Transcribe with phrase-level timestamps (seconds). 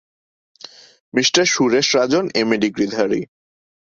[1.13, 3.21] Mr Suresh Rajan MA ডিগ্রিধারী।